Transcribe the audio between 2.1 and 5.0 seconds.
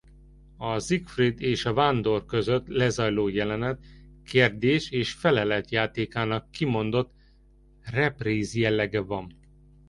között lezajló jelenet kérdés-